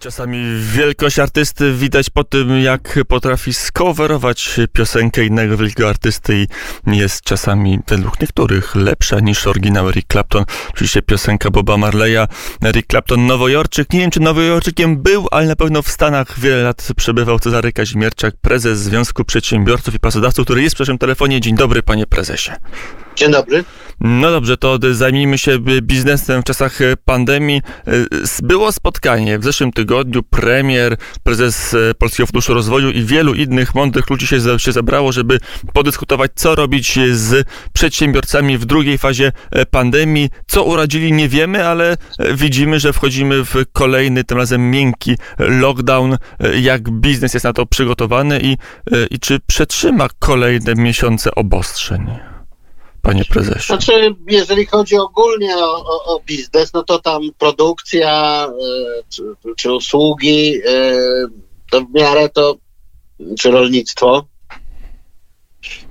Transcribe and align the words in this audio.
Czasami 0.00 0.44
wielkość 0.60 1.18
artysty 1.18 1.72
widać 1.72 2.10
po 2.10 2.24
tym, 2.24 2.60
jak 2.60 2.98
potrafi 3.08 3.54
skowerować 3.54 4.60
piosenkę 4.72 5.24
innego 5.24 5.56
wielkiego 5.56 5.88
artysty 5.88 6.36
i 6.36 6.46
jest 6.86 7.22
czasami 7.22 7.78
według 7.88 8.20
niektórych 8.20 8.74
lepsza 8.74 9.20
niż 9.20 9.46
oryginał 9.46 9.88
Eric 9.88 10.06
Clapton. 10.12 10.44
Oczywiście 10.70 11.02
piosenka 11.02 11.50
Boba 11.50 11.76
Marleya, 11.76 12.26
Eric 12.64 12.86
Clapton 12.86 13.26
Nowojorczyk. 13.26 13.92
Nie 13.92 14.00
wiem, 14.00 14.10
czy 14.10 14.20
Nowojorczykiem 14.20 15.02
był, 15.02 15.26
ale 15.30 15.46
na 15.46 15.56
pewno 15.56 15.82
w 15.82 15.88
Stanach 15.88 16.40
wiele 16.40 16.62
lat 16.62 16.88
przebywał 16.96 17.38
Cezary 17.38 17.72
Kazimierczak, 17.72 18.34
prezes 18.40 18.78
Związku 18.78 19.24
Przedsiębiorców 19.24 19.94
i 19.94 19.98
Pracodawców, 19.98 20.44
który 20.44 20.62
jest 20.62 20.74
przy 20.74 20.82
naszym 20.82 20.98
telefonie. 20.98 21.40
Dzień 21.40 21.56
dobry, 21.56 21.82
panie 21.82 22.06
prezesie. 22.06 22.52
Dzień 23.16 23.30
dobry. 23.30 23.64
No 24.00 24.30
dobrze, 24.30 24.56
to 24.56 24.78
zajmijmy 24.92 25.38
się 25.38 25.58
biznesem 25.82 26.42
w 26.42 26.44
czasach 26.44 26.78
pandemii. 27.04 27.62
Było 28.42 28.72
spotkanie 28.72 29.38
w 29.38 29.44
zeszłym 29.44 29.72
tygodniu, 29.72 30.22
premier, 30.22 30.96
prezes 31.22 31.76
Polskiego 31.98 32.26
Funduszu 32.26 32.54
Rozwoju 32.54 32.90
i 32.90 33.04
wielu 33.04 33.34
innych 33.34 33.74
mądrych 33.74 34.10
ludzi 34.10 34.26
się, 34.26 34.58
się 34.58 34.72
zebrało, 34.72 35.12
żeby 35.12 35.38
podyskutować, 35.72 36.30
co 36.34 36.54
robić 36.54 36.98
z 37.12 37.48
przedsiębiorcami 37.72 38.58
w 38.58 38.64
drugiej 38.64 38.98
fazie 38.98 39.32
pandemii. 39.70 40.30
Co 40.46 40.64
uradzili, 40.64 41.12
nie 41.12 41.28
wiemy, 41.28 41.68
ale 41.68 41.96
widzimy, 42.34 42.80
że 42.80 42.92
wchodzimy 42.92 43.44
w 43.44 43.54
kolejny, 43.72 44.24
tym 44.24 44.38
razem 44.38 44.70
miękki 44.70 45.16
lockdown. 45.38 46.16
Jak 46.60 46.90
biznes 46.90 47.34
jest 47.34 47.44
na 47.44 47.52
to 47.52 47.66
przygotowany 47.66 48.40
i, 48.42 48.56
i 49.10 49.18
czy 49.18 49.40
przetrzyma 49.46 50.08
kolejne 50.18 50.74
miesiące 50.74 51.34
obostrzeń? 51.34 52.06
Panie 53.06 53.24
prezesie? 53.24 53.66
Znaczy, 53.66 54.14
jeżeli 54.28 54.66
chodzi 54.66 54.96
ogólnie 54.96 55.56
o, 55.56 55.84
o, 55.84 56.04
o 56.04 56.20
biznes, 56.20 56.72
no 56.72 56.82
to 56.82 56.98
tam 56.98 57.22
produkcja 57.38 58.46
y, 58.46 59.04
czy, 59.08 59.22
czy, 59.56 59.72
usługi, 59.72 60.56
y, 60.56 60.62
to 61.70 61.80
w 61.80 61.94
miarę 61.94 62.28
to, 62.28 62.56
czy 63.38 63.50
rolnictwo, 63.50 64.26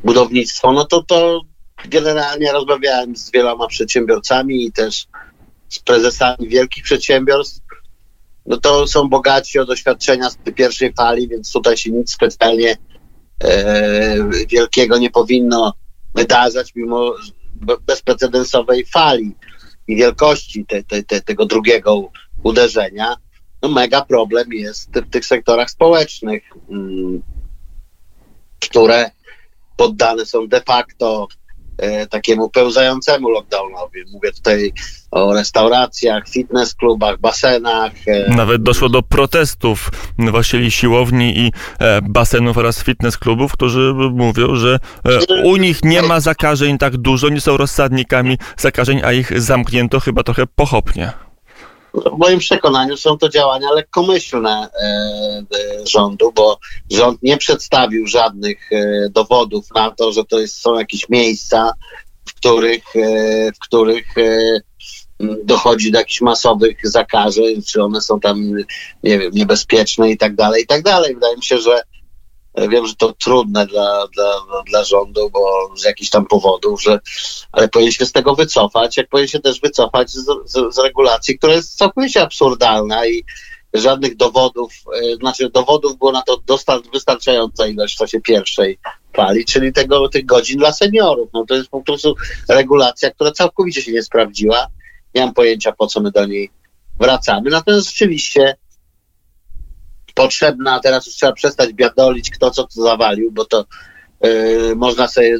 budownictwo, 0.04 0.74
no 0.74 0.86
to 0.86 1.04
to 1.04 1.42
generalnie 1.86 2.52
rozmawiałem 2.52 3.16
z 3.16 3.32
wieloma 3.32 3.68
przedsiębiorcami 3.68 4.66
i 4.66 4.72
też 4.72 5.08
z 5.70 5.80
prezesami 5.80 6.48
wielkich 6.48 6.84
przedsiębiorstw. 6.84 7.62
No 8.46 8.58
to 8.58 8.88
są 8.88 9.10
bogaci 9.10 9.60
o 9.60 9.66
doświadczenia 9.66 10.30
z 10.30 10.38
tej 10.38 10.54
pierwszej 10.54 10.94
fali, 10.94 11.28
więc 11.28 11.52
tutaj 11.52 11.78
się 11.78 11.92
nic 11.92 12.12
specjalnie 12.12 12.78
e, 13.44 14.30
wielkiego 14.50 14.98
nie 14.98 15.10
powinno 15.10 15.74
wydarzać 16.16 16.76
mimo 16.76 17.14
bezprecedensowej 17.86 18.86
fali 18.86 19.36
i 19.88 19.96
wielkości 19.96 20.66
te, 20.66 20.84
te, 20.84 21.04
te, 21.04 21.22
tego 21.22 21.46
drugiego 21.46 22.12
uderzenia. 22.44 23.16
No 23.62 23.70
mega 23.70 24.06
problem 24.06 24.54
jest 24.54 24.90
w 24.90 25.10
tych 25.10 25.26
sektorach 25.26 25.70
społecznych, 25.72 26.44
mm, 26.70 27.22
które 28.60 29.12
poddane 29.78 30.26
są 30.26 30.48
de 30.48 30.62
facto 30.62 31.28
takiemu 32.10 32.50
pełzającemu 32.50 33.30
lockdownowi. 33.30 34.00
Mówię 34.14 34.32
tutaj 34.32 34.74
o 35.16 35.34
restauracjach, 35.34 36.30
fitness 36.30 36.76
klubach, 36.76 37.20
basenach. 37.20 37.92
E, 38.08 38.36
Nawet 38.36 38.64
doszło 38.64 38.90
do 38.90 39.04
protestów 39.04 39.92
właścicieli 40.18 40.72
siłowni 40.72 41.40
i 41.40 41.52
e, 41.80 42.02
basenów 42.02 42.58
oraz 42.58 42.84
fitness 42.84 43.18
klubów, 43.18 43.52
którzy 43.52 43.94
mówią, 44.12 44.56
że 44.56 44.80
e, 45.06 45.44
u 45.44 45.58
nich 45.58 45.84
nie 45.84 46.02
ma 46.02 46.20
zakażeń 46.20 46.78
tak 46.78 46.98
dużo, 46.98 47.30
nie 47.30 47.42
są 47.42 47.58
rozsadnikami 47.58 48.38
zakażeń, 48.58 49.02
a 49.04 49.14
ich 49.14 49.42
zamknięto 49.42 50.00
chyba 50.00 50.24
trochę 50.24 50.44
pochopnie. 50.56 51.25
W 51.96 52.18
moim 52.18 52.40
przekonaniu 52.40 52.98
są 52.98 53.18
to 53.18 53.30
działania 53.30 53.72
lekkomyślne 53.72 54.70
rządu, 55.86 56.32
bo 56.32 56.60
rząd 56.92 57.24
nie 57.24 57.38
przedstawił 57.38 58.08
żadnych 58.08 58.70
dowodów 59.10 59.66
na 59.76 59.92
to, 59.92 60.12
że 60.12 60.26
to 60.26 60.40
jest, 60.40 60.62
są 60.62 60.80
jakieś 60.80 61.10
miejsca, 61.10 61.72
w 62.26 62.34
których, 62.34 62.84
w 63.56 63.60
których 63.60 64.06
dochodzi 65.44 65.92
do 65.92 66.00
jakichś 66.00 66.22
masowych 66.22 66.78
zakażeń, 66.84 67.62
czy 67.68 67.84
one 67.84 68.02
są 68.02 68.20
tam, 68.20 68.52
nie 69.04 69.20
wiem, 69.20 69.32
niebezpieczne 69.34 70.12
i 70.12 70.18
tak 70.18 70.36
dalej, 70.36 70.64
i 70.64 70.68
tak 70.68 70.84
dalej. 70.84 71.14
Wydaje 71.14 71.36
mi 71.36 71.44
się, 71.44 71.58
że 71.58 71.74
e, 71.74 71.84
wiem, 72.58 72.88
że 72.88 72.96
to 72.96 73.14
trudne 73.14 73.68
dla, 73.68 74.08
dla, 74.08 74.32
dla 74.70 74.84
rządu, 74.84 75.30
bo 75.30 75.72
z 75.78 75.84
jakichś 75.84 76.10
tam 76.10 76.26
powodów, 76.26 76.84
że, 76.84 77.00
ale 77.52 77.68
powinien 77.68 77.92
się 77.92 78.06
z 78.06 78.12
tego 78.12 78.36
wycofać, 78.36 78.98
jak 78.98 79.10
powinien 79.10 79.28
się 79.28 79.40
też 79.40 79.62
wycofać 79.62 80.10
z, 80.10 80.26
z, 80.46 80.76
z 80.76 80.78
regulacji, 80.78 81.38
która 81.38 81.54
jest 81.54 81.78
całkowicie 81.78 82.22
absurdalna 82.22 83.08
i 83.08 83.24
żadnych 83.74 84.18
dowodów, 84.18 84.74
e, 84.94 85.16
znaczy 85.16 85.50
dowodów 85.50 85.98
było 85.98 86.12
na 86.12 86.22
to 86.22 86.42
wystarczająca 86.94 87.68
ilość 87.68 87.96
w 87.96 87.98
czasie 87.98 88.22
pierwszej 88.22 88.80
fali, 89.14 89.46
czyli 89.46 89.74
tego, 89.74 90.10
tych 90.10 90.26
godzin 90.26 90.58
dla 90.58 90.74
seniorów. 90.74 91.30
No 91.34 91.46
to 91.48 91.56
jest 91.56 91.70
po 91.70 91.82
prostu 91.82 92.16
regulacja, 92.50 93.12
która 93.12 93.32
całkowicie 93.32 93.82
się 93.82 93.92
nie 93.92 94.04
sprawdziła 94.04 94.68
nie 95.16 95.22
mam 95.22 95.34
pojęcia, 95.34 95.72
po 95.72 95.88
co 95.88 96.02
my 96.02 96.12
do 96.12 96.26
niej 96.26 96.50
wracamy. 97.00 97.50
Natomiast 97.50 97.88
rzeczywiście 97.88 98.56
potrzebna, 100.16 100.80
teraz 100.80 101.06
już 101.06 101.16
trzeba 101.16 101.34
przestać 101.34 101.74
biadolić, 101.74 102.32
kto 102.32 102.52
co 102.52 102.64
to 102.64 102.82
zawalił, 102.82 103.32
bo 103.32 103.46
to 103.46 103.66
yy, 104.22 104.76
można 104.76 105.08
sobie 105.08 105.38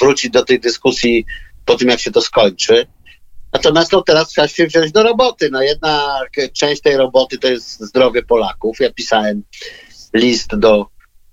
wrócić 0.00 0.30
do 0.30 0.44
tej 0.44 0.60
dyskusji 0.60 1.24
po 1.64 1.74
tym, 1.74 1.88
jak 1.88 2.00
się 2.00 2.10
to 2.10 2.20
skończy. 2.20 2.86
Natomiast 3.52 3.92
no, 3.92 4.02
teraz 4.02 4.28
trzeba 4.28 4.48
się 4.48 4.66
wziąć 4.66 4.92
do 4.92 5.02
roboty. 5.02 5.48
No, 5.52 5.62
jedna 5.62 6.20
część 6.52 6.82
tej 6.82 6.96
roboty 6.96 7.38
to 7.38 7.48
jest 7.48 7.80
zdrowie 7.80 8.22
Polaków. 8.22 8.76
Ja 8.80 8.92
pisałem 8.92 9.42
list 10.14 10.56
do 10.56 10.86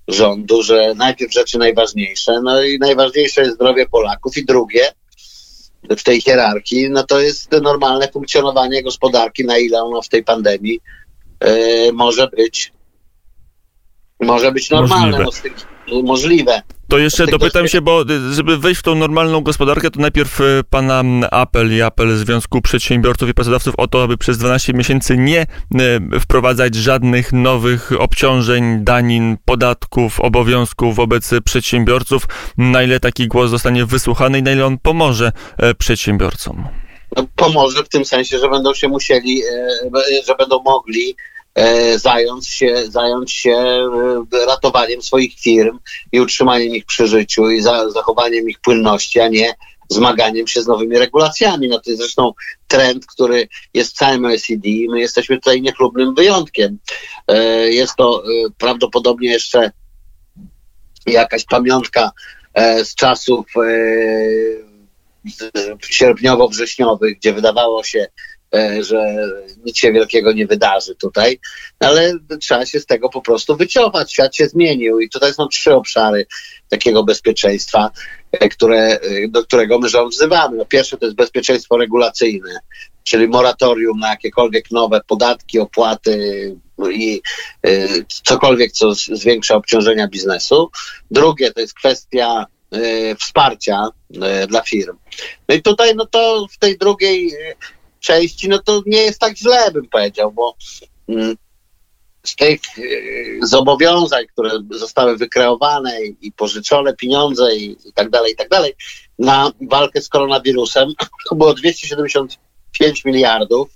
rządu, 0.08 0.64
że 0.64 0.94
najpierw 0.96 1.34
rzeczy 1.34 1.58
najważniejsze, 1.58 2.42
no 2.44 2.64
i 2.64 2.80
najważniejsze 2.80 3.42
jest 3.42 3.56
zdrowie 3.56 3.86
Polaków 3.88 4.38
i 4.38 4.46
drugie, 4.46 4.92
w 5.90 6.04
tej 6.04 6.22
hierarchii, 6.22 6.90
no 6.90 7.04
to 7.04 7.20
jest 7.20 7.52
normalne 7.52 8.08
funkcjonowanie 8.08 8.84
gospodarki, 8.84 9.46
na 9.46 9.58
ile 9.58 9.84
ono 9.84 10.02
w 10.02 10.10
tej 10.10 10.24
pandemii 10.24 10.80
yy, 11.44 11.94
może 11.94 12.28
być 12.28 12.74
może 14.20 14.52
być 14.52 14.70
normalne, 14.70 15.20
możliwe. 15.20 15.56
No, 15.92 16.02
możliwe. 16.02 16.62
To 16.88 16.98
jeszcze 16.98 17.28
dopytam 17.28 17.68
się, 17.68 17.82
bo 17.82 18.02
y, 18.02 18.34
żeby 18.34 18.58
wejść 18.58 18.80
w 18.80 18.84
tą 18.84 18.96
normalną 18.96 19.42
gospodarkę, 19.42 19.92
to 19.92 20.00
najpierw 20.00 20.42
y, 20.42 20.64
pana 20.70 21.04
apel 21.32 21.78
i 21.78 21.82
apel 21.82 22.18
Związku 22.18 22.62
Przedsiębiorców 22.62 23.30
i 23.30 23.34
Pracodawców 23.34 23.76
o 23.78 23.88
to, 23.88 24.04
aby 24.04 24.18
przez 24.18 24.38
12 24.38 24.74
miesięcy 24.74 25.18
nie 25.18 25.42
y, 25.42 26.20
wprowadzać 26.20 26.76
żadnych 26.76 27.34
nowych 27.34 27.92
obciążeń, 28.00 28.84
danin, 28.84 29.38
podatków, 29.46 30.20
obowiązków 30.20 30.96
wobec 30.96 31.32
przedsiębiorców. 31.46 32.24
Na 32.58 32.84
ile 32.84 33.00
taki 33.00 33.28
głos 33.28 33.50
zostanie 33.50 33.86
wysłuchany 33.86 34.40
i 34.40 34.44
na 34.44 34.52
ile 34.52 34.66
on 34.66 34.78
pomoże 34.78 35.32
przedsiębiorcom? 35.78 36.68
No, 37.16 37.28
pomoże 37.36 37.84
w 37.84 37.90
tym 37.90 38.06
sensie, 38.06 38.40
że 38.40 38.50
będą 38.50 38.74
się 38.74 38.88
musieli, 38.88 39.42
że 40.28 40.36
będą 40.36 40.64
mogli 40.64 41.16
E, 41.33 41.33
zająć 41.96 42.48
się, 42.48 42.84
zająć 42.90 43.32
się 43.32 43.52
e, 43.52 44.46
ratowaniem 44.46 45.02
swoich 45.02 45.40
firm 45.40 45.80
i 46.12 46.20
utrzymaniem 46.20 46.76
ich 46.76 46.86
przy 46.86 47.08
życiu 47.08 47.50
i 47.50 47.62
za, 47.62 47.90
zachowaniem 47.90 48.50
ich 48.50 48.60
płynności, 48.60 49.20
a 49.20 49.28
nie 49.28 49.54
zmaganiem 49.90 50.48
się 50.48 50.62
z 50.62 50.68
nowymi 50.68 50.98
regulacjami. 50.98 51.70
No 51.70 51.80
to 51.80 51.90
jest 51.90 52.02
zresztą 52.02 52.32
trend, 52.68 53.06
który 53.06 53.48
jest 53.74 53.92
w 53.92 53.98
całym 53.98 54.26
OECD 54.26 54.70
i 54.70 54.90
my 54.90 55.00
jesteśmy 55.00 55.36
tutaj 55.36 55.62
niechlubnym 55.62 56.16
wyjątkiem. 56.16 56.78
E, 57.28 57.38
jest 57.70 57.96
to 57.96 58.24
prawdopodobnie 58.58 59.30
jeszcze 59.30 59.72
jakaś 61.06 61.46
pamiątka 61.46 62.12
z 62.84 62.96
czasów 62.96 63.46
sierpniowo-wrześniowych, 65.90 67.16
gdzie 67.18 67.34
wydawało 67.34 67.84
się, 67.84 68.08
E, 68.08 68.33
że 68.80 69.30
nic 69.66 69.78
się 69.78 69.92
wielkiego 69.92 70.32
nie 70.32 70.48
wydarzy 70.48 70.96
tutaj, 70.96 71.40
ale 71.80 72.14
trzeba 72.42 72.66
się 72.66 72.80
z 72.80 72.86
tego 72.86 73.10
po 73.10 73.22
prostu 73.22 73.56
wycofać. 73.56 74.14
Świat 74.14 74.36
się 74.36 74.48
zmienił 74.48 75.00
i 75.00 75.10
tutaj 75.10 75.34
są 75.34 75.48
trzy 75.48 75.74
obszary 75.74 76.26
takiego 76.70 77.04
bezpieczeństwa, 77.04 77.92
e, 78.32 78.50
które, 78.50 78.78
e, 78.78 79.28
do 79.28 79.44
którego 79.44 79.80
my 79.80 79.90
rząd 79.90 80.14
wzywamy. 80.14 80.58
No 80.58 80.66
pierwsze 80.66 80.98
to 80.98 81.06
jest 81.06 81.18
bezpieczeństwo 81.18 81.78
regulacyjne, 81.78 82.60
czyli 83.04 83.28
moratorium 83.28 84.00
na 84.00 84.10
jakiekolwiek 84.10 84.72
nowe 84.72 85.02
podatki, 85.08 85.60
opłaty 85.60 86.56
i 86.92 87.22
cokolwiek, 88.24 88.72
co 88.72 88.94
zwiększa 88.94 89.56
obciążenia 89.56 90.08
biznesu. 90.08 90.72
Drugie 91.12 91.52
to 91.52 91.62
jest 91.62 91.74
kwestia 91.74 92.46
wsparcia 93.20 93.88
dla 94.48 94.62
firm. 94.62 94.98
No 95.50 95.56
i 95.56 95.62
tutaj, 95.62 95.96
no 95.96 96.06
to 96.06 96.48
w 96.52 96.58
tej 96.58 96.78
drugiej 96.78 97.34
części, 98.04 98.50
no 98.50 98.60
to 98.60 98.82
nie 98.86 99.02
jest 99.02 99.20
tak 99.20 99.38
źle, 99.38 99.72
bym 99.72 99.90
powiedział, 99.90 100.32
bo 100.32 100.56
mm, 101.10 101.36
z 102.24 102.36
tych 102.36 102.60
y, 102.78 103.40
zobowiązań, 103.44 104.26
które 104.28 104.52
zostały 104.72 105.18
wykreowane 105.18 106.02
i 106.22 106.32
pożyczone 106.32 106.94
pieniądze 106.96 107.56
i, 107.56 107.78
i 107.86 107.94
tak 107.94 108.10
dalej, 108.10 108.34
i 108.34 108.36
tak 108.36 108.50
dalej, 108.50 108.74
na 109.20 109.52
walkę 109.62 110.02
z 110.02 110.10
koronawirusem, 110.10 110.94
to 111.30 111.36
było 111.36 111.54
275 111.54 113.06
miliardów. 113.06 113.70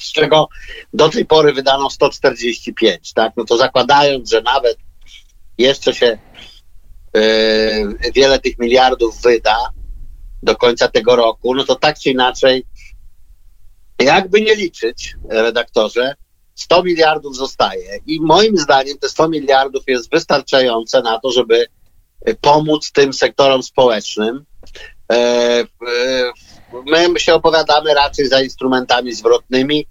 z 0.00 0.12
czego 0.12 0.48
do 0.92 1.08
tej 1.08 1.26
pory 1.26 1.52
wydano 1.52 1.90
145, 1.90 3.12
tak? 3.12 3.32
No 3.36 3.44
to 3.44 3.56
zakładając, 3.56 4.30
że 4.30 4.42
nawet 4.42 4.78
jeszcze 5.58 5.94
się 5.94 6.18
yy, 7.14 8.12
wiele 8.14 8.38
tych 8.38 8.58
miliardów 8.58 9.22
wyda 9.22 9.56
do 10.42 10.56
końca 10.56 10.88
tego 10.88 11.16
roku, 11.16 11.54
no 11.54 11.64
to 11.64 11.74
tak 11.74 11.98
czy 11.98 12.10
inaczej, 12.10 12.64
jakby 13.98 14.40
nie 14.40 14.54
liczyć, 14.54 15.14
redaktorze, 15.30 16.14
100 16.54 16.82
miliardów 16.82 17.36
zostaje. 17.36 17.98
I 18.06 18.20
moim 18.20 18.58
zdaniem 18.58 18.98
te 18.98 19.08
100 19.08 19.28
miliardów 19.28 19.82
jest 19.86 20.10
wystarczające 20.10 21.02
na 21.02 21.18
to, 21.18 21.30
żeby 21.30 21.66
pomóc 22.40 22.92
tym 22.92 23.12
sektorom 23.12 23.62
społecznym. 23.62 24.44
E, 25.12 25.16
e, 25.16 25.66
my 26.86 27.20
się 27.20 27.34
opowiadamy 27.34 27.94
raczej 27.94 28.28
za 28.28 28.42
instrumentami 28.42 29.14
zwrotnymi 29.14 29.86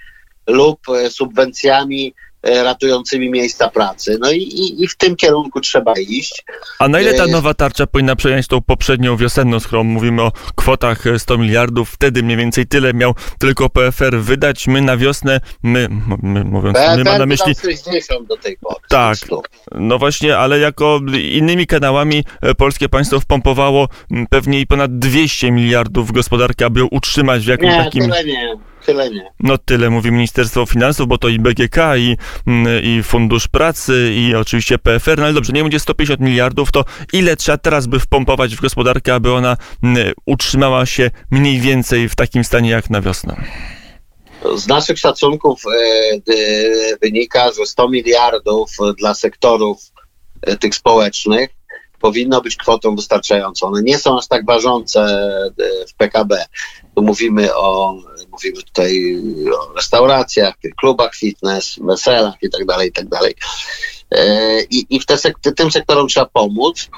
lub 0.47 0.79
e, 0.89 1.09
subwencjami 1.09 2.13
ratującymi 2.44 3.30
miejsca 3.30 3.69
pracy. 3.69 4.18
No 4.22 4.31
i, 4.31 4.38
i, 4.38 4.84
i, 4.84 4.88
w 4.88 4.95
tym 4.95 5.16
kierunku 5.16 5.62
trzeba 5.62 5.94
iść. 5.94 6.44
A 6.80 6.88
na 6.88 7.01
ile 7.01 7.13
ta 7.13 7.28
nowa 7.28 7.54
tarcza 7.54 7.88
powinna 7.88 8.16
przejąć 8.16 8.48
tą 8.48 8.62
poprzednią 8.62 9.18
wiosenną, 9.18 9.60
skoro 9.60 9.84
mówimy 9.84 10.22
o 10.22 10.31
kwotach 10.56 11.04
100 11.18 11.38
miliardów, 11.38 11.90
wtedy 11.90 12.24
mniej 12.24 12.38
więcej 12.38 12.68
tyle 12.68 12.94
miał 12.94 13.16
tylko 13.40 13.69
PFR 13.69 14.18
wydać, 14.18 14.68
my 14.68 14.81
na 14.81 14.98
wiosnę, 14.98 15.40
my, 15.63 15.90
my 16.24 16.44
mówiąc, 16.44 16.78
PFR 16.78 16.98
my 16.98 17.04
ma 17.04 17.18
na 17.18 17.25
myśli... 17.25 17.56
60 17.56 18.28
do 18.28 18.38
tej 18.38 18.57
pory. 18.57 18.80
Tak, 18.89 19.18
no 19.72 19.98
właśnie, 19.98 20.38
ale 20.38 20.60
jako 20.60 21.00
innymi 21.31 21.68
kanałami 21.68 22.24
polskie 22.57 22.89
państwo 22.89 23.19
wpompowało 23.19 23.88
pewnie 24.30 24.60
i 24.60 24.68
ponad 24.68 25.00
200 25.00 25.51
miliardów 25.51 26.07
w 26.07 26.12
gospodarkę, 26.12 26.66
aby 26.66 26.80
ją 26.80 26.88
utrzymać 26.92 27.44
w 27.44 27.48
jakimś 27.48 27.72
nie, 27.72 27.84
takim... 27.84 28.04
Nie. 28.25 28.73
Tyle 28.85 29.09
nie. 29.09 29.31
No 29.39 29.57
tyle 29.57 29.89
mówi 29.89 30.12
Ministerstwo 30.12 30.65
Finansów, 30.65 31.07
bo 31.07 31.18
to 31.18 31.30
i 31.30 31.39
BGK, 31.39 31.77
i, 31.97 32.18
i 32.83 33.03
Fundusz 33.03 33.47
Pracy, 33.47 34.13
i 34.15 34.35
oczywiście 34.35 34.77
PFR. 34.77 35.18
No 35.18 35.24
ale 35.24 35.33
dobrze, 35.33 35.53
nie 35.53 35.62
będzie 35.62 35.80
150 35.80 36.21
miliardów, 36.21 36.71
to 36.71 36.85
ile 37.13 37.35
trzeba 37.35 37.57
teraz 37.57 37.88
by 37.88 38.00
wpompować 38.00 38.56
w 38.56 38.62
gospodarkę, 38.62 39.13
aby 39.13 39.33
ona 39.33 39.57
utrzymała 40.25 40.85
się 40.85 41.12
mniej 41.31 41.59
więcej 41.59 42.09
w 42.09 42.15
takim 42.15 42.44
stanie 42.44 42.69
jak 42.69 42.89
na 42.89 43.01
wiosnę? 43.01 43.35
Z 44.56 44.68
naszych 44.68 45.00
szacunków 45.00 45.62
e, 45.65 46.97
wynika, 47.01 47.51
że 47.51 47.65
100 47.65 47.89
miliardów 47.89 48.69
dla 48.97 49.13
sektorów 49.13 49.77
e, 50.41 50.57
tych 50.57 50.75
społecznych 50.75 51.50
powinno 52.01 52.41
być 52.41 52.56
kwotą 52.56 52.95
wystarczającą. 52.95 53.68
One 53.68 53.81
nie 53.81 53.97
są 53.97 54.18
aż 54.18 54.27
tak 54.27 54.45
ważące 54.45 55.01
e, 55.01 55.86
w 55.88 55.94
PKB. 55.94 56.45
Tu 56.95 57.01
mówimy 57.01 57.56
o, 57.56 57.95
mówimy 58.33 58.63
tutaj 58.63 59.21
o 59.59 59.74
restauracjach, 59.74 60.57
tych 60.57 60.75
klubach 60.75 61.15
fitness, 61.15 61.80
weselach 61.81 62.35
i 62.41 62.50
tak 62.50 62.65
dalej, 62.65 62.89
i 62.89 62.91
tak 62.91 63.07
dalej. 63.07 63.35
E, 64.12 64.62
I, 64.63 64.95
i 64.95 65.00
w 65.00 65.06
te 65.06 65.18
sek 65.18 65.39
tym 65.56 65.71
sektorom 65.71 66.07
trzeba 66.07 66.25
pomóc. 66.25 66.89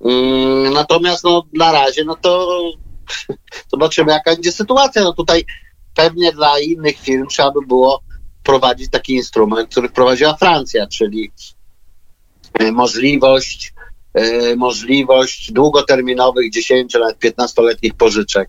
Mm, 0.00 0.72
natomiast 0.72 1.24
no, 1.24 1.42
na 1.52 1.72
razie, 1.72 2.04
no 2.04 2.16
to 2.16 2.62
zobaczymy, 3.72 4.12
jaka 4.12 4.34
będzie 4.34 4.52
sytuacja. 4.52 5.02
No 5.02 5.12
tutaj 5.12 5.44
pewnie 5.94 6.32
dla 6.32 6.58
innych 6.58 7.00
firm 7.00 7.26
trzeba 7.26 7.50
by 7.50 7.66
było 7.66 8.00
prowadzić 8.42 8.90
taki 8.90 9.14
instrument, 9.14 9.70
który 9.70 9.88
wprowadziła 9.88 10.36
Francja, 10.36 10.86
czyli 10.86 11.32
e, 12.54 12.72
możliwość 12.72 13.74
E, 14.14 14.56
możliwość 14.56 15.52
długoterminowych 15.52 16.50
10 16.50 16.94
lat, 16.94 17.16
15-letnich 17.18 17.94
pożyczek 17.94 18.48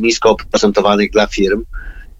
nisko 0.00 0.30
oprocentowanych 0.30 1.10
dla 1.10 1.26
firm, 1.26 1.64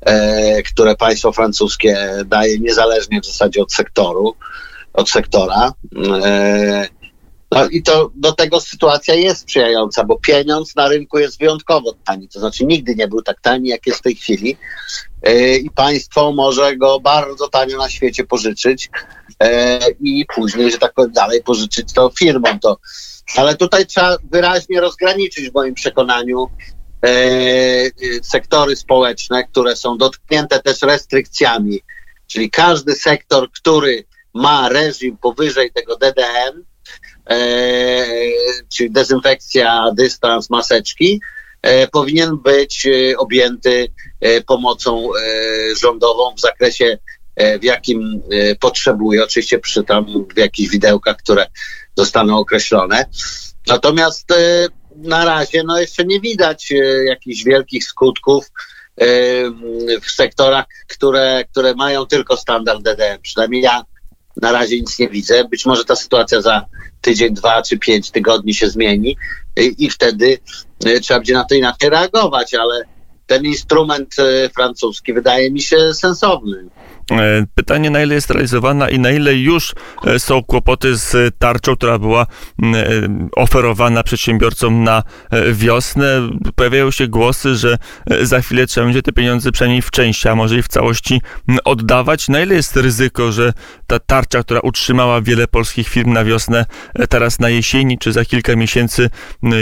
e, 0.00 0.62
które 0.62 0.96
państwo 0.96 1.32
francuskie 1.32 1.98
daje 2.26 2.58
niezależnie 2.58 3.20
w 3.20 3.26
zasadzie 3.26 3.62
od 3.62 3.72
sektoru, 3.72 4.34
od 4.92 5.10
sektora. 5.10 5.72
No 7.50 7.68
i 7.70 7.82
to 7.82 8.10
do 8.14 8.32
tego 8.32 8.60
sytuacja 8.60 9.14
jest 9.14 9.40
sprzyjająca, 9.40 10.04
bo 10.04 10.18
pieniądz 10.18 10.76
na 10.76 10.88
rynku 10.88 11.18
jest 11.18 11.38
wyjątkowo 11.38 11.94
tani, 12.04 12.28
to 12.28 12.40
znaczy 12.40 12.64
nigdy 12.64 12.94
nie 12.94 13.08
był 13.08 13.22
tak 13.22 13.40
tani, 13.40 13.68
jak 13.68 13.86
jest 13.86 13.98
w 13.98 14.02
tej 14.02 14.14
chwili 14.14 14.56
i 15.62 15.70
państwo 15.70 16.32
może 16.32 16.76
go 16.76 17.00
bardzo 17.00 17.48
tanio 17.48 17.78
na 17.78 17.88
świecie 17.88 18.24
pożyczyć 18.24 18.90
e, 19.40 19.78
i 20.00 20.26
później, 20.34 20.70
że 20.70 20.78
tak 20.78 20.94
powiem, 20.94 21.12
dalej 21.12 21.42
pożyczyć 21.42 21.92
to 21.92 22.10
firmom. 22.18 22.58
To. 22.60 22.78
Ale 23.36 23.56
tutaj 23.56 23.86
trzeba 23.86 24.16
wyraźnie 24.30 24.80
rozgraniczyć 24.80 25.50
w 25.50 25.54
moim 25.54 25.74
przekonaniu 25.74 26.44
e, 26.44 26.75
sektory 28.22 28.76
społeczne, 28.76 29.44
które 29.44 29.76
są 29.76 29.98
dotknięte 29.98 30.60
też 30.60 30.82
restrykcjami, 30.82 31.80
czyli 32.26 32.50
każdy 32.50 32.94
sektor, 32.94 33.50
który 33.50 34.04
ma 34.34 34.68
reżim 34.68 35.16
powyżej 35.16 35.72
tego 35.72 35.96
DDM, 35.96 36.64
e, 37.30 38.06
czyli 38.68 38.90
dezynfekcja, 38.90 39.84
dystans, 39.96 40.50
maseczki, 40.50 41.20
e, 41.62 41.88
powinien 41.88 42.38
być 42.38 42.86
e, 42.86 43.16
objęty 43.18 43.88
e, 44.20 44.40
pomocą 44.40 45.08
rządową 45.80 46.34
w 46.34 46.40
zakresie 46.40 46.98
E, 47.36 47.58
w 47.58 47.64
jakim 47.64 48.22
e, 48.30 48.54
potrzebuje, 48.54 49.24
oczywiście 49.24 49.58
przy 49.58 49.84
tam 49.84 50.26
w 50.34 50.38
jakichś 50.38 50.70
widełkach, 50.70 51.16
które 51.16 51.46
zostaną 51.96 52.38
określone. 52.38 53.06
Natomiast 53.66 54.30
e, 54.30 54.68
na 54.96 55.24
razie 55.24 55.62
no 55.62 55.80
jeszcze 55.80 56.04
nie 56.04 56.20
widać 56.20 56.72
jakichś 57.04 57.44
wielkich 57.44 57.84
skutków 57.84 58.50
w 60.02 60.10
sektorach, 60.10 60.64
które, 60.88 61.44
które 61.50 61.74
mają 61.74 62.06
tylko 62.06 62.36
standard 62.36 62.82
DDM. 62.82 63.22
Przynajmniej 63.22 63.62
ja 63.62 63.84
na 64.42 64.52
razie 64.52 64.80
nic 64.80 64.98
nie 64.98 65.08
widzę. 65.08 65.44
Być 65.44 65.66
może 65.66 65.84
ta 65.84 65.96
sytuacja 65.96 66.40
za 66.40 66.66
tydzień, 67.00 67.34
dwa 67.34 67.62
czy 67.62 67.78
pięć 67.78 68.10
tygodni 68.10 68.54
się 68.54 68.70
zmieni 68.70 69.16
i, 69.56 69.84
i 69.84 69.90
wtedy 69.90 70.38
trzeba 71.02 71.20
będzie 71.20 71.34
na 71.34 71.44
to 71.44 71.54
inaczej 71.54 71.90
reagować, 71.90 72.54
ale 72.54 72.84
ten 73.26 73.44
instrument 73.44 74.16
francuski 74.54 75.12
wydaje 75.12 75.50
mi 75.50 75.62
się 75.62 75.94
sensowny. 75.94 76.68
E, 77.12 77.46
pytanie, 77.54 77.90
na 77.90 78.02
ile 78.02 78.14
jest 78.14 78.30
realizowana 78.30 78.90
i 78.90 78.98
na 78.98 79.10
ile 79.10 79.34
już 79.34 79.74
e, 80.06 80.18
są 80.18 80.42
kłopoty 80.42 80.96
z 80.96 81.38
tarczą, 81.38 81.76
która 81.76 81.98
była 81.98 82.22
e, 82.22 82.66
oferowana 83.36 84.02
przedsiębiorcom 84.02 84.84
na 84.84 85.02
wiosnę. 85.52 86.28
Pojawiają 86.54 86.90
się 86.90 87.08
głosy, 87.08 87.56
że 87.56 87.78
za 88.22 88.40
chwilę 88.40 88.66
trzeba 88.66 88.84
będzie 88.84 89.02
te 89.02 89.12
pieniądze 89.12 89.52
przynajmniej 89.52 89.82
w 89.82 89.90
części, 89.90 90.28
a 90.28 90.34
może 90.34 90.58
i 90.58 90.62
w 90.62 90.68
całości 90.68 91.20
oddawać. 91.64 92.28
Na 92.28 92.40
ile 92.40 92.54
jest 92.54 92.76
ryzyko, 92.76 93.32
że 93.32 93.52
ta 93.86 93.98
tarcza, 93.98 94.42
która 94.42 94.60
utrzymała 94.60 95.20
wiele 95.20 95.46
polskich 95.48 95.88
firm 95.88 96.12
na 96.12 96.24
wiosnę, 96.24 96.66
teraz 97.08 97.38
na 97.38 97.48
jesieni, 97.48 97.98
czy 97.98 98.12
za 98.12 98.24
kilka 98.24 98.56
miesięcy, 98.56 99.10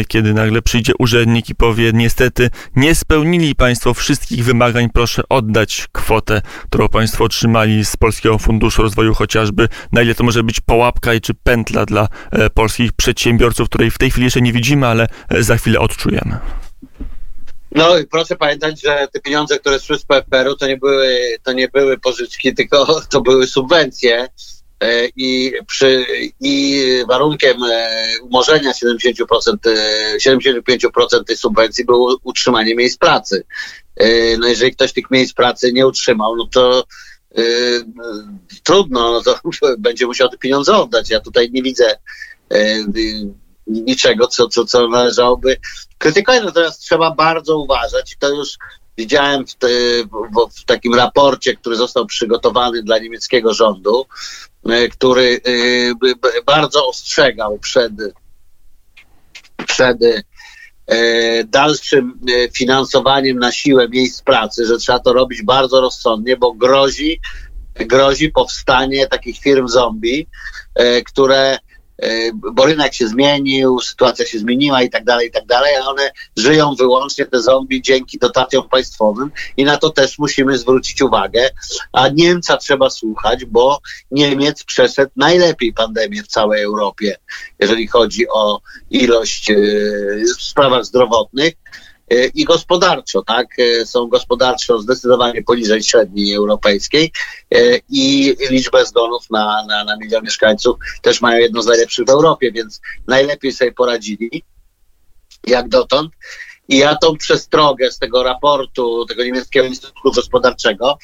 kiedy 0.08 0.34
nagle 0.34 0.62
przyjdzie 0.62 0.92
urzędnik 0.98 1.48
i 1.48 1.54
powie, 1.54 1.90
niestety 1.94 2.50
nie 2.76 2.94
spełnili 2.94 3.54
Państwo 3.54 3.94
wszystkich 3.94 4.44
wymagań, 4.44 4.88
proszę 4.94 5.22
oddać 5.28 5.88
kwotę, 5.92 6.42
którą 6.68 6.88
Państwo 6.88 7.24
otrzymali 7.34 7.84
z 7.84 7.96
Polskiego 7.96 8.38
Funduszu 8.38 8.82
Rozwoju 8.82 9.14
chociażby, 9.14 9.68
na 9.92 10.02
ile 10.02 10.14
to 10.14 10.24
może 10.24 10.42
być 10.42 10.60
połapka 10.60 11.14
i 11.14 11.20
czy 11.20 11.34
pętla 11.34 11.86
dla 11.86 12.08
e, 12.30 12.50
polskich 12.50 12.92
przedsiębiorców, 12.92 13.68
której 13.68 13.90
w 13.90 13.98
tej 13.98 14.10
chwili 14.10 14.24
jeszcze 14.24 14.40
nie 14.40 14.52
widzimy, 14.52 14.86
ale 14.86 15.06
e, 15.28 15.42
za 15.42 15.56
chwilę 15.56 15.80
odczujemy. 15.80 16.38
No 17.72 17.98
i 17.98 18.06
proszę 18.06 18.36
pamiętać, 18.36 18.82
że 18.82 19.08
te 19.12 19.20
pieniądze, 19.20 19.58
które 19.58 19.80
szły 19.80 19.98
z 19.98 20.04
PFR-u, 20.04 20.56
to 20.56 20.66
nie 20.66 20.76
były, 20.76 21.18
to 21.42 21.52
nie 21.52 21.68
były 21.68 21.98
pożyczki, 21.98 22.54
tylko 22.58 23.00
to 23.10 23.20
były 23.20 23.46
subwencje. 23.46 24.28
E, 24.80 25.06
I, 25.16 25.52
przy, 25.66 26.06
I 26.40 26.84
warunkiem 27.08 27.56
umorzenia 28.22 28.72
70%, 28.72 29.14
75% 30.26 31.24
tej 31.26 31.36
subwencji 31.36 31.84
było 31.84 32.18
utrzymanie 32.22 32.74
miejsc 32.74 32.98
pracy. 32.98 33.44
No 34.38 34.46
jeżeli 34.46 34.72
ktoś 34.72 34.92
tych 34.92 35.10
miejsc 35.10 35.34
pracy 35.34 35.72
nie 35.72 35.86
utrzymał, 35.86 36.36
no 36.36 36.48
to 36.52 36.84
trudno, 38.62 39.12
no 39.12 39.22
to 39.22 39.40
będzie 39.78 40.06
musiał 40.06 40.28
te 40.28 40.38
pieniądze 40.38 40.76
oddać. 40.76 41.10
Ja 41.10 41.20
tutaj 41.20 41.50
nie 41.52 41.62
widzę 41.62 41.98
yy, 42.50 42.84
niczego, 43.66 44.26
co, 44.26 44.48
co, 44.48 44.64
co 44.64 44.88
należałoby 44.88 45.56
krytykować. 45.98 46.44
Natomiast 46.44 46.80
trzeba 46.80 47.10
bardzo 47.10 47.58
uważać 47.58 48.12
i 48.12 48.16
to 48.16 48.28
już 48.28 48.58
widziałem 48.96 49.46
w, 49.46 49.54
te, 49.54 49.68
w, 50.04 50.60
w, 50.60 50.64
takim 50.64 50.94
raporcie, 50.94 51.56
który 51.56 51.76
został 51.76 52.06
przygotowany 52.06 52.82
dla 52.82 52.98
niemieckiego 52.98 53.54
rządu, 53.54 54.06
yy, 54.64 54.88
który 54.88 55.40
bardzo 56.46 56.88
ostrzegał 56.88 57.58
przed, 57.58 57.92
przed 59.66 60.02
E, 60.02 60.22
dalszym 61.46 62.20
e, 62.28 62.48
finansowaniem 62.50 63.38
na 63.38 63.52
siłę 63.52 63.88
miejsc 63.88 64.22
pracy, 64.22 64.66
że 64.66 64.76
trzeba 64.76 64.98
to 64.98 65.12
robić 65.12 65.42
bardzo 65.42 65.80
rozsądnie, 65.80 66.36
bo 66.36 66.52
grozi, 66.52 67.20
grozi 67.74 68.30
powstanie 68.30 69.06
takich 69.06 69.38
firm 69.38 69.68
zombie, 69.68 70.26
e, 70.74 71.02
które 71.02 71.58
bo 72.52 72.66
rynek 72.66 72.94
się 72.94 73.08
zmienił, 73.08 73.80
sytuacja 73.80 74.26
się 74.26 74.38
zmieniła 74.38 74.82
i 74.82 74.90
tak 74.90 75.04
dalej, 75.04 75.28
i 75.28 75.30
tak 75.30 75.46
dalej, 75.46 75.76
a 75.76 75.86
one 75.86 76.10
żyją 76.36 76.74
wyłącznie, 76.74 77.26
te 77.26 77.42
zombie, 77.42 77.82
dzięki 77.82 78.18
dotacjom 78.18 78.68
państwowym 78.68 79.30
i 79.56 79.64
na 79.64 79.76
to 79.76 79.90
też 79.90 80.18
musimy 80.18 80.58
zwrócić 80.58 81.02
uwagę, 81.02 81.50
a 81.92 82.08
Niemca 82.08 82.56
trzeba 82.56 82.90
słuchać, 82.90 83.44
bo 83.44 83.78
Niemiec 84.10 84.64
przeszedł 84.64 85.12
najlepiej 85.16 85.72
pandemię 85.72 86.22
w 86.22 86.28
całej 86.28 86.62
Europie, 86.62 87.16
jeżeli 87.58 87.86
chodzi 87.86 88.28
o 88.28 88.60
ilość 88.90 89.52
w 90.38 90.42
sprawach 90.42 90.84
zdrowotnych, 90.84 91.54
E, 91.54 91.93
i 92.34 92.44
gospodarczo, 92.44 93.22
tak? 93.22 93.46
E, 93.58 93.86
są 93.86 94.06
gospodarczo 94.06 94.78
zdecydowanie 94.78 95.42
poniżej 95.42 95.82
średniej 95.82 96.34
europejskiej 96.34 97.12
e, 97.54 97.58
i 97.90 98.36
liczbę 98.50 98.86
zgonów 98.86 99.30
na, 99.30 99.66
na, 99.68 99.84
na 99.84 99.96
milion 99.96 100.24
mieszkańców 100.24 100.76
też 101.02 101.20
mają 101.20 101.40
jedną 101.40 101.62
z 101.62 101.66
najlepszych 101.66 102.06
w 102.06 102.10
Europie, 102.10 102.52
więc 102.52 102.80
najlepiej 103.06 103.52
sobie 103.52 103.72
poradzili 103.72 104.42
jak 105.46 105.68
dotąd. 105.68 106.12
I 106.68 106.78
ja 106.78 106.96
tą 106.96 107.16
przestrogę 107.16 107.92
z 107.92 107.98
tego 107.98 108.22
raportu, 108.22 109.06
tego 109.06 109.24
niemieckiego 109.24 109.66
Instytutu 109.66 110.12
Gospodarczego, 110.12 110.98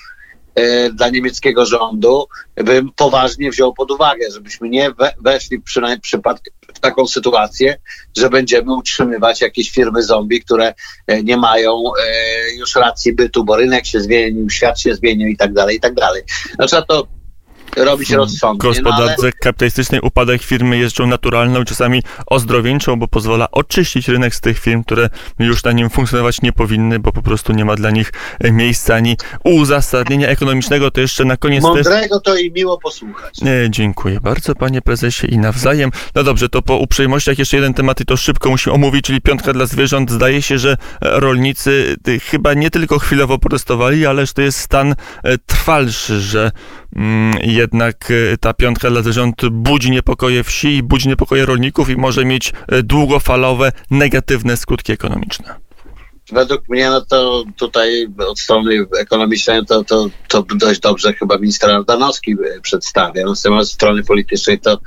E, 0.54 0.90
dla 0.90 1.08
niemieckiego 1.08 1.66
rządu 1.66 2.26
bym 2.56 2.92
poważnie 2.96 3.50
wziął 3.50 3.74
pod 3.74 3.90
uwagę, 3.90 4.30
żebyśmy 4.30 4.68
nie 4.68 4.90
weszli 5.20 5.60
przynajmniej 5.60 6.00
przypadku 6.00 6.50
w 6.74 6.80
taką 6.80 7.06
sytuację, 7.06 7.76
że 8.16 8.30
będziemy 8.30 8.74
utrzymywać 8.74 9.40
jakieś 9.40 9.70
firmy 9.70 10.02
zombie, 10.02 10.40
które 10.40 10.74
e, 11.06 11.22
nie 11.22 11.36
mają 11.36 11.72
e, 11.72 12.54
już 12.58 12.74
racji 12.74 13.12
bytu, 13.12 13.44
bo 13.44 13.56
rynek 13.56 13.86
się 13.86 14.00
zmienił, 14.00 14.50
świat 14.50 14.80
się 14.80 14.94
zmienił 14.94 15.28
i 15.28 15.36
tak 15.36 15.52
dalej, 15.52 15.76
i 15.76 15.80
tak 15.80 15.94
dalej. 15.94 16.22
Trzeba 16.66 16.82
to 16.82 17.19
robić 17.76 18.10
rozsądnie. 18.10 18.58
W 18.58 18.62
gospodarce 18.62 19.14
no, 19.18 19.22
ale... 19.22 19.32
kapitalistycznej 19.32 20.00
upadek 20.00 20.42
firmy 20.42 20.78
jest 20.78 20.96
rzeczą 20.96 21.06
naturalną, 21.06 21.64
czasami 21.64 22.02
ozdrowieńczą, 22.26 22.96
bo 22.96 23.08
pozwala 23.08 23.50
oczyścić 23.50 24.08
rynek 24.08 24.34
z 24.34 24.40
tych 24.40 24.58
firm, 24.58 24.84
które 24.84 25.10
już 25.38 25.64
na 25.64 25.72
nim 25.72 25.90
funkcjonować 25.90 26.42
nie 26.42 26.52
powinny, 26.52 26.98
bo 26.98 27.12
po 27.12 27.22
prostu 27.22 27.52
nie 27.52 27.64
ma 27.64 27.76
dla 27.76 27.90
nich 27.90 28.12
e, 28.40 28.52
miejsca 28.52 28.94
ani 28.94 29.16
uzasadnienia 29.44 30.28
ekonomicznego. 30.28 30.90
To 30.90 31.00
jeszcze 31.00 31.24
na 31.24 31.36
koniec... 31.36 31.62
Mądrego 31.62 32.20
też... 32.20 32.24
to 32.24 32.38
i 32.38 32.52
miło 32.52 32.78
posłuchać. 32.78 33.40
Nie, 33.40 33.66
dziękuję 33.70 34.20
bardzo, 34.20 34.54
panie 34.54 34.82
prezesie 34.82 35.26
i 35.26 35.38
nawzajem. 35.38 35.90
No 36.14 36.22
dobrze, 36.22 36.48
to 36.48 36.62
po 36.62 36.76
uprzejmościach 36.76 37.38
jeszcze 37.38 37.56
jeden 37.56 37.74
temat 37.74 38.00
i 38.00 38.04
to 38.04 38.16
szybko 38.16 38.50
musimy 38.50 38.74
omówić, 38.74 39.04
czyli 39.04 39.20
piątka 39.20 39.52
dla 39.52 39.66
zwierząt. 39.66 40.10
Zdaje 40.10 40.42
się, 40.42 40.58
że 40.58 40.76
rolnicy 41.00 41.96
chyba 42.22 42.54
nie 42.54 42.70
tylko 42.70 42.98
chwilowo 42.98 43.38
protestowali, 43.38 44.06
ale 44.06 44.26
że 44.26 44.32
to 44.32 44.42
jest 44.42 44.58
stan 44.58 44.94
e, 45.22 45.38
trwalszy, 45.38 46.20
że 46.20 46.52
jednak 47.42 48.10
e, 48.10 48.36
ta 48.38 48.54
piątka 48.54 48.90
dla 48.90 49.02
zwierząt 49.02 49.48
budzi 49.50 49.90
niepokoje 49.90 50.44
wsi 50.44 50.68
i 50.68 50.82
budzi 50.82 51.08
niepokoje 51.08 51.46
rolników 51.46 51.90
i 51.90 51.96
może 51.96 52.24
mieć 52.24 52.52
e, 52.68 52.82
długofalowe, 52.82 53.72
negatywne 53.90 54.56
skutki 54.56 54.92
ekonomiczne. 54.92 55.54
Według 56.32 56.68
mnie, 56.68 56.90
no 56.90 57.00
to 57.00 57.44
tutaj 57.56 58.06
od 58.18 58.40
strony 58.40 58.86
ekonomicznej 58.98 59.66
to, 59.66 59.84
to, 59.84 60.10
to 60.28 60.42
dość 60.42 60.80
dobrze 60.80 61.12
chyba 61.12 61.38
minister 61.38 61.70
Ardanowski 61.70 62.32
e, 62.32 62.60
przedstawia. 62.60 63.24
No, 63.24 63.34
z 63.64 63.72
strony 63.72 64.02
politycznej 64.02 64.60
to 64.60 64.78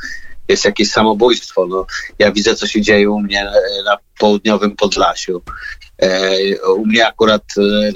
jest 0.47 0.65
jakieś 0.65 0.91
samobójstwo. 0.91 1.67
No, 1.67 1.85
ja 2.19 2.31
widzę, 2.31 2.55
co 2.55 2.67
się 2.67 2.81
dzieje 2.81 3.09
u 3.09 3.19
mnie 3.19 3.51
na 3.85 3.97
południowym 4.19 4.75
Podlasiu. 4.75 5.41
U 6.75 6.85
mnie 6.85 7.07
akurat 7.07 7.43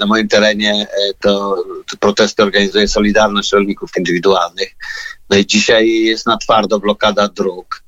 na 0.00 0.06
moim 0.06 0.28
terenie 0.28 0.86
to, 1.20 1.64
to 1.90 1.96
protesty 1.96 2.42
organizuje 2.42 2.88
Solidarność 2.88 3.52
Rolników 3.52 3.90
Indywidualnych. 3.96 4.76
No 5.30 5.36
i 5.36 5.46
dzisiaj 5.46 5.88
jest 5.88 6.26
na 6.26 6.36
twardo 6.36 6.80
blokada 6.80 7.28
dróg. 7.28 7.82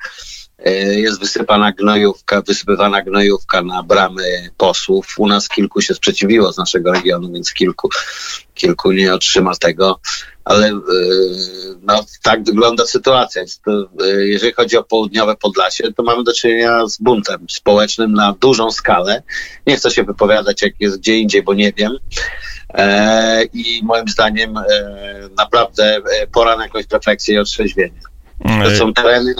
Jest 0.90 1.20
wysypana 1.20 1.72
gnojówka, 1.72 2.42
wysypywana 2.42 3.02
gnojówka 3.02 3.62
na 3.62 3.82
bramy 3.82 4.50
posłów. 4.56 5.14
U 5.18 5.28
nas 5.28 5.48
kilku 5.48 5.80
się 5.80 5.94
sprzeciwiło 5.94 6.52
z 6.52 6.58
naszego 6.58 6.92
regionu, 6.92 7.32
więc 7.32 7.52
kilku, 7.52 7.88
kilku 8.54 8.92
nie 8.92 9.14
otrzyma 9.14 9.54
tego. 9.54 10.00
Ale 10.44 10.80
no, 11.82 12.04
tak 12.22 12.44
wygląda 12.44 12.86
sytuacja. 12.86 13.42
Jeżeli 14.18 14.52
chodzi 14.52 14.76
o 14.76 14.84
południowe 14.84 15.36
Podlasie, 15.36 15.92
to 15.92 16.02
mamy 16.02 16.24
do 16.24 16.32
czynienia 16.32 16.86
z 16.86 16.98
buntem 16.98 17.46
społecznym 17.50 18.12
na 18.12 18.34
dużą 18.40 18.70
skalę. 18.70 19.22
Nie 19.66 19.76
chcę 19.76 19.90
się 19.90 20.04
wypowiadać, 20.04 20.62
jak 20.62 20.72
jest 20.80 20.98
gdzie 20.98 21.16
indziej, 21.16 21.42
bo 21.42 21.54
nie 21.54 21.72
wiem. 21.72 21.92
E, 22.74 23.44
I 23.44 23.80
moim 23.84 24.08
zdaniem 24.08 24.56
e, 24.56 24.62
naprawdę 25.38 25.96
e, 25.96 26.26
pora 26.26 26.56
na 26.56 26.62
jakąś 26.62 26.84
refleksję 26.92 27.34
i 27.34 27.38
otrzeźwienie. 27.38 28.00
To 28.64 28.76
są 28.76 28.94
tereny, 28.94 29.35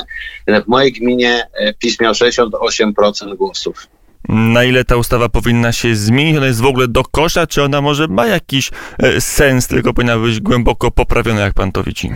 w 0.47 0.69
mojej 0.69 0.93
gminie 0.93 1.43
PiS 1.79 2.01
miał 2.01 2.13
68% 2.13 3.37
głosów. 3.37 3.87
Na 4.29 4.65
ile 4.65 4.85
ta 4.85 4.97
ustawa 4.97 5.29
powinna 5.29 5.73
się 5.73 5.95
zmienić? 5.95 6.37
Ona 6.37 6.47
jest 6.47 6.61
w 6.61 6.67
ogóle 6.67 6.89
do 6.89 7.03
kosza, 7.05 7.47
czy 7.47 7.63
ona 7.63 7.81
może 7.81 8.09
ma 8.09 8.27
jakiś 8.27 8.71
sens, 9.19 9.67
tylko 9.67 9.95
powinna 9.95 10.19
być 10.19 10.41
głęboko 10.41 10.91
poprawiona, 10.91 11.41
jak 11.41 11.55
pan 11.55 11.73
to 11.73 11.83
widzi? 11.83 12.11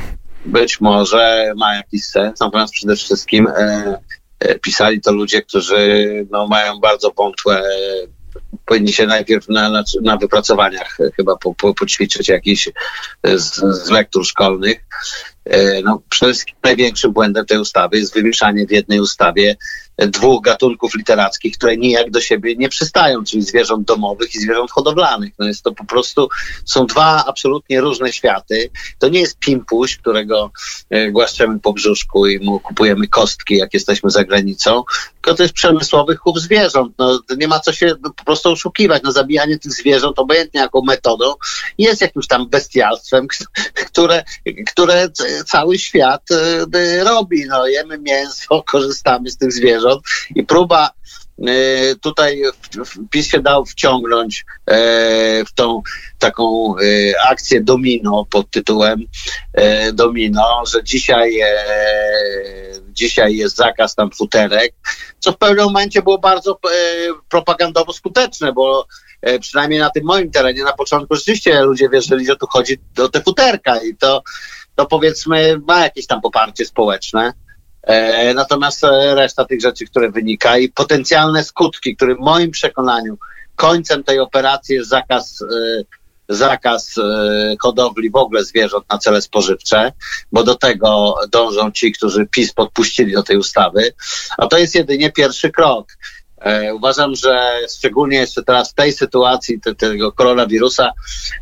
Być 0.47 0.81
może 0.81 1.53
ma 1.57 1.75
jakiś 1.75 2.05
sens, 2.05 2.41
natomiast 2.41 2.73
przede 2.73 2.97
wszystkim 2.97 3.47
e, 3.47 3.99
e, 4.41 4.59
pisali 4.59 5.01
to 5.01 5.13
ludzie, 5.13 5.43
którzy 5.43 6.27
no, 6.31 6.47
mają 6.47 6.81
bardzo 6.81 7.11
wątłe 7.17 7.63
powinni 8.67 8.93
się 8.93 9.07
najpierw 9.07 9.49
na, 9.49 9.71
na, 9.71 9.85
na 10.03 10.17
wypracowaniach 10.17 10.99
chyba 11.17 11.37
po, 11.37 11.55
po, 11.55 11.75
poćwiczyć 11.75 12.29
jakiś 12.29 12.69
z, 13.25 13.55
z 13.57 13.91
lektur 13.91 14.27
szkolnych. 14.27 14.85
E, 15.45 15.83
no, 15.83 16.03
przede 16.11 16.33
wszystkim 16.33 16.57
największym 16.65 17.13
błędem 17.13 17.47
tej 17.47 17.59
ustawy 17.59 17.99
jest 17.99 18.15
wymieszanie 18.15 18.67
w 18.67 18.71
jednej 18.71 19.01
ustawie 19.01 19.57
dwóch 19.99 20.43
gatunków 20.43 20.95
literackich, 20.95 21.57
które 21.57 21.77
nijak 21.77 22.11
do 22.11 22.21
siebie 22.21 22.57
nie 22.57 22.69
przystają, 22.69 23.25
czyli 23.25 23.43
zwierząt 23.43 23.87
domowych 23.87 24.35
i 24.35 24.41
zwierząt 24.41 24.71
hodowlanych. 24.71 25.33
No 25.39 25.47
jest 25.47 25.63
to 25.63 25.73
po 25.73 25.85
prostu, 25.85 26.29
są 26.65 26.87
dwa 26.87 27.25
absolutnie 27.27 27.81
różne 27.81 28.13
światy. 28.13 28.71
To 28.99 29.09
nie 29.09 29.21
jest 29.21 29.39
pimpuś, 29.39 29.97
którego 29.97 30.53
e, 30.91 31.11
głaszczemy 31.11 31.61
po 31.61 31.73
brzuszku 31.73 32.27
i 32.27 32.39
mu 32.39 32.61
kupujemy 32.61 33.09
kostki, 33.09 33.57
jak 33.57 33.75
jesteśmy 33.75 34.11
za 34.11 34.25
granicą, 34.25 34.85
tylko 35.15 35.37
to 35.37 35.43
jest 35.43 35.55
przemysłowy 35.55 36.17
chów 36.17 36.41
zwierząt. 36.41 36.95
No, 36.99 37.21
nie 37.37 37.49
ma 37.49 37.61
co 37.61 37.73
się 37.73 37.95
po 38.17 38.25
prostu 38.25 38.51
oszukiwać. 38.51 39.03
No, 39.05 39.13
zabijanie 39.13 39.59
tych 39.59 39.73
zwierząt, 39.73 40.19
obojętnie 40.19 40.61
jaką 40.61 40.83
metodą, 40.83 41.35
jest 41.79 42.01
jakimś 42.01 42.27
tam 42.27 42.49
bestialstwem, 42.49 43.27
które, 43.91 44.25
które 44.67 45.09
cały 45.47 45.79
świat 45.79 46.23
e, 46.31 47.05
robi. 47.05 47.47
No, 47.47 47.67
jemy 47.67 47.99
mięso, 47.99 48.63
korzystamy 48.73 49.31
z 49.31 49.37
tych 49.37 49.53
zwierząt 49.53 50.03
i 50.35 50.45
próba 50.45 50.91
e, 51.39 51.97
tutaj 51.97 52.43
PiS 53.11 53.31
się 53.31 53.41
dał 53.41 53.65
wciągnąć 53.65 54.45
e, 54.67 54.75
w 55.45 55.53
tą 55.55 55.83
taką 56.19 56.75
e, 56.79 56.83
akcję 57.29 57.61
domino 57.61 58.27
pod 58.31 58.51
tytułem 58.51 59.05
domino, 59.93 60.63
że 60.67 60.85
dzisiaj, 60.85 61.41
dzisiaj 62.89 63.37
jest 63.37 63.57
zakaz 63.57 63.95
tam 63.95 64.11
futerek, 64.11 64.75
co 65.19 65.33
w 65.33 65.39
pewnym 65.39 65.65
momencie 65.65 66.03
było 66.03 66.19
bardzo 66.19 66.59
propagandowo 67.29 67.93
skuteczne, 67.93 68.53
bo 68.53 68.87
przynajmniej 69.41 69.81
na 69.81 69.91
tym 69.91 70.05
moim 70.05 70.31
terenie 70.31 70.65
na 70.65 70.73
początku 70.73 71.15
rzeczywiście 71.17 71.61
ludzie 71.61 71.89
wierzyli, 71.89 72.27
że 72.27 72.37
tu 72.37 72.47
chodzi 72.47 72.79
o 72.99 73.09
te 73.09 73.23
futerka 73.23 73.77
i 73.83 73.97
to, 73.97 74.23
to 74.77 74.87
powiedzmy 74.87 75.61
ma 75.69 75.81
jakieś 75.81 76.07
tam 76.07 76.21
poparcie 76.21 76.65
społeczne. 76.65 77.33
E, 77.83 78.35
natomiast 78.35 78.85
e, 78.85 79.15
reszta 79.15 79.45
tych 79.45 79.61
rzeczy, 79.61 79.87
które 79.87 80.11
wynika 80.11 80.59
i 80.59 80.69
potencjalne 80.69 81.45
skutki, 81.45 81.97
które 81.97 82.15
w 82.15 82.21
moim 82.21 82.51
przekonaniu 82.51 83.19
końcem 83.57 84.05
tej 84.05 84.19
operacji 84.19 84.75
jest 84.75 84.91
zakaz 84.91 85.43
e, 85.43 85.83
zakaz 86.29 86.95
hodowli 87.61 88.11
w 88.11 88.17
ogóle 88.17 88.45
zwierząt 88.45 88.85
na 88.91 88.99
cele 88.99 89.23
spożywcze, 89.23 89.93
bo 90.33 90.45
do 90.45 90.55
tego 90.55 91.15
dążą 91.31 91.71
ci, 91.71 91.93
którzy 91.93 92.27
PiS 92.27 92.53
podpuścili 92.53 93.13
do 93.13 93.23
tej 93.23 93.37
ustawy, 93.37 93.93
a 94.39 94.47
to 94.47 94.59
jest 94.59 94.75
jedynie 94.75 95.13
pierwszy 95.13 95.51
krok. 95.51 95.87
E, 96.45 96.75
uważam, 96.75 97.15
że 97.15 97.59
szczególnie 97.77 98.17
jeszcze 98.17 98.43
teraz 98.43 98.71
w 98.71 98.75
tej 98.75 98.93
sytuacji 98.93 99.61
te, 99.61 99.75
tego 99.75 100.13
koronawirusa 100.13 100.93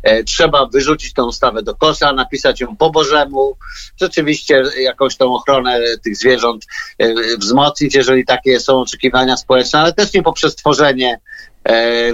e, 0.03 0.23
trzeba 0.23 0.65
wyrzucić 0.65 1.13
tę 1.13 1.23
ustawę 1.23 1.63
do 1.63 1.75
kosza, 1.75 2.13
napisać 2.13 2.61
ją 2.61 2.77
po 2.77 2.89
Bożemu, 2.89 3.57
rzeczywiście 4.01 4.63
jakąś 4.77 5.17
tą 5.17 5.33
ochronę 5.33 5.79
tych 6.03 6.17
zwierząt 6.17 6.65
e, 6.97 7.37
wzmocnić, 7.37 7.95
jeżeli 7.95 8.25
takie 8.25 8.59
są 8.59 8.79
oczekiwania 8.79 9.37
społeczne, 9.37 9.79
ale 9.79 9.93
też 9.93 10.13
nie 10.13 10.23
poprzez 10.23 10.55
tworzenie 10.55 11.19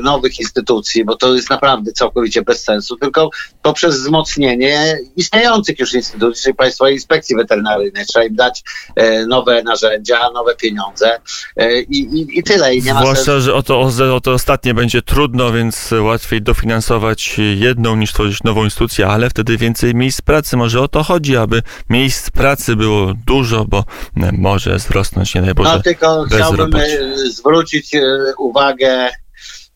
nowych 0.02 0.40
instytucji, 0.40 1.06
bo 1.06 1.16
to 1.16 1.36
jest 1.36 1.50
naprawdę 1.50 1.92
całkowicie 1.92 2.42
bez 2.42 2.64
sensu, 2.64 2.96
tylko 2.96 3.30
poprzez 3.62 3.96
wzmocnienie 3.96 4.98
istniejących 5.16 5.80
już 5.80 5.94
instytucji, 5.94 6.44
czyli 6.44 6.56
Państwowej 6.56 6.94
Inspekcji 6.94 7.36
Weterynaryjnej. 7.36 8.06
Trzeba 8.06 8.26
im 8.26 8.36
dać 8.36 8.64
e, 8.96 9.26
nowe 9.26 9.64
narzędzia, 9.64 10.30
nowe 10.34 10.56
pieniądze 10.56 11.20
e, 11.58 11.82
i, 11.82 12.20
i, 12.20 12.40
i 12.40 12.44
tyle. 12.44 12.76
I 12.76 12.84
nie 12.84 12.94
ma 12.94 13.00
sensu. 13.00 13.14
Zwłaszcza, 13.14 13.40
że 13.40 13.54
o 13.54 13.64
to, 13.64 13.82
o, 14.16 14.22
to 14.22 14.32
ostatnie 14.32 14.74
będzie 14.74 15.02
trudno, 15.02 15.52
więc 15.52 15.90
łatwiej 16.02 16.42
dofinansować 16.42 17.38
jedną 17.56 17.96
niż 17.96 18.14
tworzyć 18.14 18.44
nową 18.44 18.64
instytucję, 18.64 19.08
ale 19.08 19.30
wtedy 19.30 19.58
więcej 19.58 19.96
miejsc 19.96 20.22
pracy. 20.22 20.58
Może 20.58 20.82
o 20.82 20.88
to 20.88 21.04
chodzi, 21.04 21.38
aby 21.38 21.62
miejsc 21.90 22.30
pracy 22.30 22.76
było 22.76 23.14
dużo, 23.26 23.66
bo 23.66 23.86
e, 24.18 24.32
może 24.32 24.76
wzrosnąć, 24.76 25.36
nie 25.36 25.42
daj 25.42 25.54
Boże, 25.54 25.74
No 25.76 25.84
tylko 25.84 26.26
chciałbym 26.32 26.76
e, 26.76 26.88
zwrócić 27.32 27.96
e, 27.96 28.02
uwagę, 28.38 29.10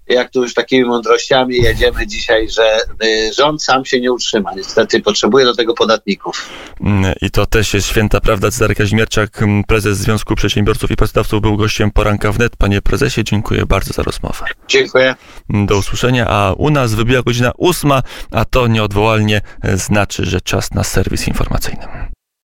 jak 0.08 0.32
tu 0.32 0.44
już 0.44 0.54
takimi 0.54 0.86
mądrościami 0.86 1.56
jedziemy 1.56 2.08
dzisiaj, 2.08 2.50
że 2.50 2.64
e, 2.64 3.34
rząd 3.34 3.64
sam 3.64 3.86
się 3.86 4.00
nie 4.00 4.12
utrzyma. 4.12 4.54
Niestety 4.56 5.02
potrzebuje 5.02 5.46
do 5.46 5.56
tego 5.56 5.74
podatników. 5.74 6.50
Mm, 6.82 7.14
I 7.22 7.32
to 7.32 7.46
też 7.46 7.74
jest 7.74 7.88
święta 7.88 8.22
prawda. 8.22 8.52
Cezary 8.52 8.76
Kazimierczak, 8.76 9.42
mm, 9.42 9.64
prezes 9.64 9.98
Związku 9.98 10.36
Przedsiębiorców 10.36 10.92
i 10.92 10.96
Pracodawców, 10.96 11.42
był 11.42 11.58
gościem 11.58 11.92
poranka 11.92 12.32
wnet. 12.32 12.56
Panie 12.56 12.82
prezesie, 12.82 13.24
dziękuję 13.24 13.66
bardzo 13.66 13.94
za 13.94 14.04
rozmowę. 14.04 14.46
Dziękuję. 14.68 15.16
Do 15.50 15.78
usłyszenia, 15.78 16.28
a 16.28 16.54
u 16.54 16.70
nas 16.70 16.94
wybiła 16.94 17.22
godzina 17.22 17.52
ósma, 17.58 18.04
a 18.32 18.46
to 18.46 18.68
nieodwołalnie 18.68 19.42
e, 19.62 19.78
znaczy, 19.78 20.26
że 20.26 20.42
czas 20.42 20.72
na 20.72 20.84
serwis 20.84 21.28
informacyjny. 21.28 22.13